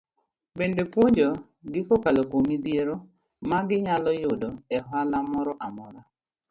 [0.57, 1.27] Bende puonjo
[1.73, 2.95] gi kokalo kuom midhiero
[3.49, 6.01] magi nyalo yudo e ohala moro amora.